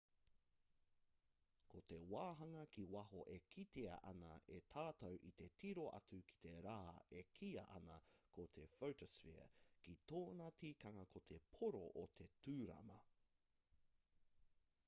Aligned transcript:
ko 1.73 1.81
te 1.91 1.97
wāhanga 2.13 2.61
ki 2.75 2.85
waho 2.93 3.21
e 3.35 3.37
kitea 3.55 3.97
ana 4.11 4.31
e 4.55 4.57
tātou 4.77 5.19
i 5.29 5.33
te 5.43 5.49
tiro 5.63 5.83
atu 5.99 6.19
ki 6.33 6.39
te 6.47 6.55
rā 6.67 6.77
e 7.21 7.23
kīia 7.41 7.67
ana 7.81 7.99
ko 8.39 8.47
te 8.57 8.65
photosphere 8.79 9.47
ko 9.87 9.97
tōna 10.15 10.49
tikanga 10.65 11.05
ko 11.15 11.23
te 11.33 11.39
pōro 11.61 11.83
o 12.07 12.09
te 12.21 12.31
tūrama 12.49 12.99